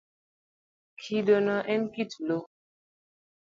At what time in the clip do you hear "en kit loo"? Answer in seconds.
1.73-2.45